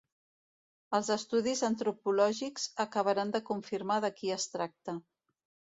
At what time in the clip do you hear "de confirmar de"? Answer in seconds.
3.37-4.15